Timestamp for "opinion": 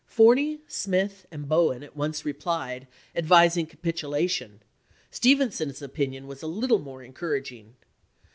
5.79-6.23